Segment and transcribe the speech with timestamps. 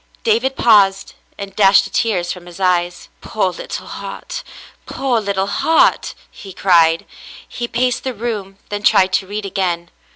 [0.23, 3.09] David paused and dashed the tears from his eyes.
[3.21, 4.43] "Poor little heart!
[4.87, 7.05] Poor little heart!" he cried.
[7.47, 9.91] He paced the room, then tried to read again.